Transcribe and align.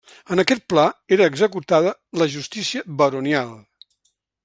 En 0.35 0.41
aquest 0.43 0.63
pla 0.73 0.85
era 1.17 1.27
executada 1.33 1.93
la 2.23 2.29
justícia 2.39 2.85
baronial. 3.03 3.57